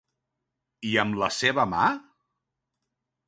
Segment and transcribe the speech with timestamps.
[0.91, 1.83] I amb la seva mà?